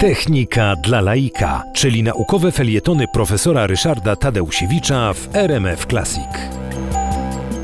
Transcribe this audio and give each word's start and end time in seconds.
Technika 0.00 0.76
dla 0.76 1.00
laika, 1.00 1.62
czyli 1.74 2.02
naukowe 2.02 2.52
felietony 2.52 3.04
profesora 3.12 3.66
Ryszarda 3.66 4.16
Tadeusiewicza 4.16 5.12
w 5.12 5.36
RMF 5.36 5.86
Classic. 5.86 6.28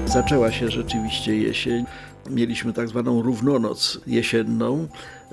Zaczęła 0.06 0.52
się 0.52 0.70
rzeczywiście 0.70 1.36
jesień. 1.36 1.84
Mieliśmy 2.30 2.72
tak 2.72 2.88
zwaną 2.88 3.22
równonoc 3.22 4.00
jesienną, 4.06 4.88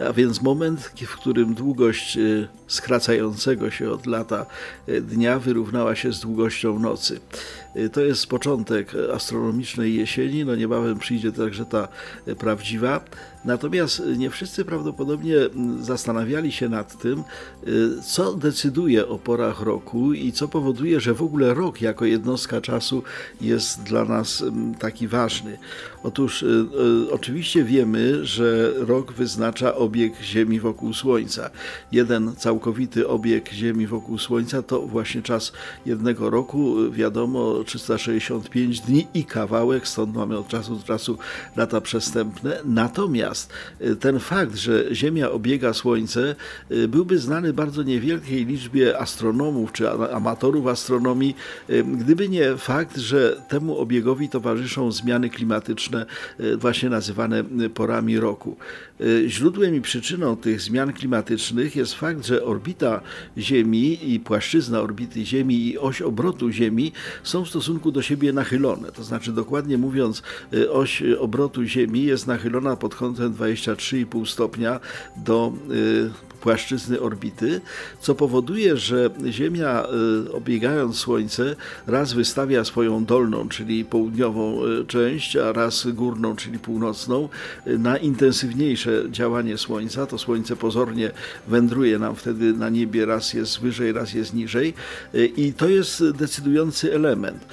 a 0.10 0.14
więc 0.14 0.42
moment, 0.42 0.92
w 1.08 1.16
którym 1.16 1.54
długość 1.54 2.18
y, 2.18 2.48
skracającego 2.68 3.72
się 3.72 3.92
od 3.92 4.06
lata 4.06 4.46
y, 4.90 5.02
dnia 5.02 5.40
wyrównała 5.40 5.96
się 5.96 6.14
z 6.14 6.20
długością 6.20 6.80
nocy. 6.80 7.20
Y, 7.76 7.90
to 7.90 8.02
jest 8.02 8.28
początek 8.28 8.92
astronomicznej 9.14 9.96
jesieni, 9.96 10.46
no 10.46 10.56
niebawem 10.56 11.00
przyjdzie 11.00 11.32
także 11.32 11.66
ta 11.66 11.88
prawdziwa. 12.40 13.02
Natomiast 13.46 14.02
nie 14.18 14.30
wszyscy 14.30 14.66
prawdopodobnie 14.66 15.36
zastanawiali 15.80 16.52
się 16.52 16.70
nad 16.70 17.02
tym, 17.02 17.24
co 18.06 18.34
decyduje 18.34 19.08
o 19.08 19.20
porach 19.20 19.62
roku 19.62 20.14
i 20.14 20.32
co 20.32 20.48
powoduje, 20.48 21.00
że 21.00 21.14
w 21.14 21.22
ogóle 21.22 21.54
rok 21.54 21.82
jako 21.82 22.06
jednostka 22.06 22.62
czasu 22.62 23.04
jest 23.42 23.84
dla 23.84 24.06
nas 24.06 24.42
mm, 24.42 24.76
taki 24.76 25.08
ważny. 25.08 25.58
Otóż 26.04 26.46
oczywiście 27.12 27.64
wiemy, 27.64 28.26
że 28.26 28.74
rok 28.76 29.14
wyznacza 29.14 29.76
obieg 29.76 30.14
Ziemi 30.22 30.60
wokół 30.60 30.94
Słońca. 30.94 31.50
Jeden 31.92 32.36
całkowity 32.36 33.08
obieg 33.08 33.50
Ziemi 33.54 33.88
wokół 33.88 34.18
Słońca 34.18 34.64
to 34.64 34.82
właśnie 34.82 35.22
czas 35.22 35.52
jednego 35.86 36.30
roku, 36.30 36.92
wiadomo, 36.92 37.64
365 37.64 38.80
dni 38.80 39.08
i 39.14 39.24
kawałek, 39.26 39.88
stąd 39.88 40.16
mamy 40.16 40.38
od 40.38 40.48
czasu 40.48 40.76
do 40.76 40.84
czasu 40.84 41.18
lata 41.56 41.82
przestępne. 41.82 42.60
Natomiast 42.66 43.54
y, 43.82 43.96
ten 43.96 44.20
fakt, 44.20 44.56
że 44.56 44.96
Ziemia 44.96 45.32
obiega 45.32 45.74
Słońce, 45.74 46.36
y, 46.72 46.88
byłby 46.88 47.20
znany 47.20 47.54
bardzo 47.54 47.84
niewielkiej 47.84 48.46
liczbie 48.46 49.00
astronomów 49.00 49.72
czy 49.72 49.90
amatorów 49.90 50.68
astronomii, 50.68 51.36
y, 51.70 51.84
gdyby 51.84 52.30
nie 52.30 52.58
fakt, 52.58 52.98
że 52.98 53.42
temu 53.48 53.78
obiegowi 53.78 54.30
towarzyszą 54.30 54.92
zmiany 54.92 55.30
klimatyczne, 55.30 56.06
właśnie 56.66 56.90
nazywane 56.90 57.44
porami 57.74 58.20
roku. 58.20 58.58
Źródłem 59.28 59.76
i 59.76 59.82
przyczyną 59.82 60.38
tych 60.38 60.62
zmian 60.62 60.94
klimatycznych 60.94 61.76
jest 61.76 61.94
fakt, 61.94 62.26
że 62.26 62.44
orbita 62.44 63.02
Ziemi 63.38 64.14
i 64.14 64.20
płaszczyzna 64.20 64.82
orbity 64.82 65.26
Ziemi 65.26 65.68
i 65.68 65.78
oś 65.78 66.02
obrotu 66.02 66.52
Ziemi 66.52 66.92
są 67.24 67.46
w 67.46 67.50
stosunku 67.50 67.92
do 67.92 68.02
siebie 68.02 68.34
nachylone. 68.34 68.92
To 68.92 69.04
znaczy, 69.04 69.32
dokładnie 69.32 69.78
mówiąc, 69.78 70.24
y, 70.54 70.72
oś 70.72 71.04
obrotu 71.20 71.64
Ziemi 71.64 72.04
jest 72.04 72.28
nachylona 72.28 72.76
pod 72.76 72.96
kątem 72.96 73.34
23,5 73.34 74.26
stopnia 74.26 74.80
do 75.18 75.54
y, 75.72 76.35
płaszczyzny 76.46 77.00
orbity, 77.00 77.62
co 78.00 78.16
powoduje, 78.16 78.78
że 78.78 79.10
Ziemia 79.30 79.88
y, 80.28 80.32
obiegając 80.32 80.98
Słońce 80.98 81.56
raz 81.88 82.14
wystawia 82.14 82.64
swoją 82.64 83.06
dolną, 83.06 83.50
czyli 83.50 83.86
południową 83.86 84.60
część, 84.88 85.36
a 85.36 85.52
raz 85.52 85.88
górną, 85.88 86.36
czyli 86.36 86.60
północną, 86.60 87.30
na 87.66 87.98
intensywniejsze 87.98 89.04
działanie 89.10 89.58
Słońca. 89.58 90.06
To 90.06 90.18
Słońce 90.18 90.56
pozornie 90.56 91.12
wędruje 91.48 92.00
nam 92.00 92.16
wtedy 92.16 92.54
na 92.54 92.70
niebie, 92.70 93.06
raz 93.06 93.34
jest 93.34 93.60
wyżej, 93.60 93.94
raz 93.94 94.14
jest 94.14 94.34
niżej 94.34 94.74
i 95.38 95.54
to 95.54 95.70
jest 95.70 96.12
decydujący 96.12 96.94
element. 96.94 97.46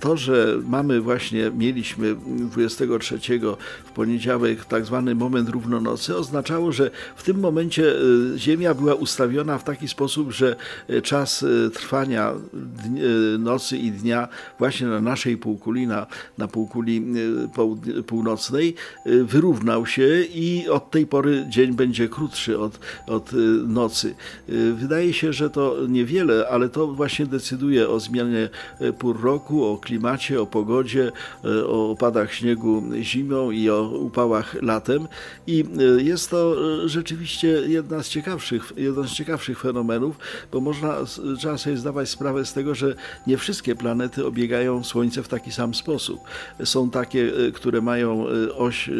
To, 0.00 0.16
że 0.16 0.56
mamy 0.68 1.00
właśnie, 1.00 1.50
mieliśmy 1.58 2.16
23 2.26 3.18
w 3.84 3.90
poniedziałek 3.90 4.64
tak 4.64 4.86
zwany 4.86 5.14
moment 5.14 5.48
równonocy, 5.48 6.16
oznaczało, 6.16 6.72
że 6.72 6.90
w 7.16 7.22
tym 7.22 7.40
momencie 7.40 7.94
Ziemia 8.36 8.74
była 8.74 8.94
ustawiona 8.94 9.58
w 9.58 9.64
taki 9.64 9.88
sposób, 9.88 10.32
że 10.32 10.56
czas 11.02 11.44
trwania 11.74 12.32
nocy 13.38 13.78
i 13.78 13.90
dnia 13.90 14.28
właśnie 14.58 14.86
na 14.86 15.00
naszej 15.00 15.36
półkuli, 15.36 15.86
na, 15.86 16.06
na 16.38 16.48
półkuli 16.48 17.06
północnej 18.06 18.74
wyrównał 19.06 19.86
się 19.86 20.22
i 20.34 20.68
od 20.68 20.90
tej 20.90 21.06
pory 21.06 21.46
dzień 21.48 21.72
będzie 21.72 22.08
krótszy 22.08 22.58
od, 22.58 22.78
od 23.06 23.30
nocy. 23.66 24.14
Wydaje 24.74 25.12
się, 25.12 25.32
że 25.32 25.50
to 25.50 25.76
niewiele, 25.88 26.48
ale 26.48 26.68
to 26.68 26.86
właśnie 26.86 27.26
decyduje 27.26 27.88
o 27.88 28.00
zmianie 28.00 28.48
pór 28.98 29.22
roku, 29.22 29.64
o 29.64 29.78
klimacie, 29.78 30.40
o 30.40 30.46
pogodzie, 30.46 31.12
o 31.66 31.90
opadach 31.90 32.34
śniegu 32.34 32.82
zimą 33.00 33.50
i 33.50 33.70
o 33.70 33.88
upałach 33.88 34.62
latem. 34.62 35.08
I 35.46 35.64
jest 35.98 36.30
to 36.30 36.56
rzeczywiście 36.88 37.48
jedna 37.48 38.02
z 38.02 38.08
ciekawszych, 38.10 38.72
jeden 38.76 39.08
z 39.08 39.12
ciekawszych 39.12 39.60
fenomenów, 39.60 40.18
bo 40.52 40.60
można, 40.60 40.96
trzeba 41.38 41.58
sobie 41.58 41.76
zdawać 41.76 42.08
sprawę 42.08 42.44
z 42.44 42.52
tego, 42.52 42.74
że 42.74 42.94
nie 43.26 43.36
wszystkie 43.36 43.74
planety 43.74 44.26
obiegają 44.26 44.84
Słońce 44.84 45.22
w 45.22 45.28
taki 45.28 45.52
sam 45.52 45.74
sposób. 45.74 46.20
Są 46.64 46.90
takie, 46.90 47.32
które 47.54 47.80
mają 47.80 48.26
oś 48.56 48.90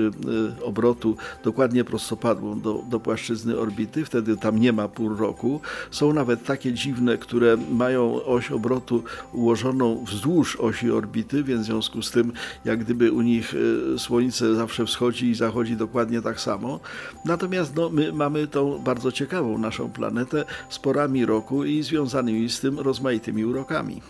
obrotu 0.65 1.17
dokładnie 1.45 1.85
prostopadłą 1.85 2.61
do, 2.61 2.85
do 2.91 3.01
płaszczyzny 3.01 3.59
orbity, 3.59 4.05
wtedy 4.05 4.37
tam 4.37 4.59
nie 4.59 4.73
ma 4.73 4.89
pół 4.89 5.17
roku. 5.17 5.61
Są 5.91 6.13
nawet 6.13 6.45
takie 6.45 6.73
dziwne, 6.73 7.19
które 7.19 7.57
mają 7.71 8.25
oś 8.25 8.51
obrotu 8.51 9.03
ułożoną 9.33 10.05
wzdłuż 10.05 10.57
osi 10.57 10.91
orbity, 10.91 11.45
więc 11.45 11.63
w 11.63 11.67
związku 11.67 12.03
z 12.03 12.11
tym, 12.11 12.33
jak 12.65 12.85
gdyby 12.85 13.13
u 13.13 13.23
nich 13.23 13.55
Słońce 13.99 14.55
zawsze 14.55 14.87
wschodzi 14.87 15.27
i 15.27 15.35
zachodzi 15.35 15.77
dokładnie 15.77 16.23
tak 16.23 16.41
samo. 16.41 16.81
Natomiast 17.25 17.77
no, 17.77 17.91
my 17.91 18.13
mamy 18.13 18.47
tą 18.47 18.83
bardzo 18.91 19.13
ciekawą 19.13 19.59
naszą 19.59 19.91
planetę 19.91 20.45
z 20.69 20.79
porami 20.79 21.27
roku 21.27 21.65
i 21.65 21.83
związanymi 21.83 22.49
z 22.49 22.61
tym 22.61 22.79
rozmaitymi 22.79 23.45
urokami. 23.45 24.03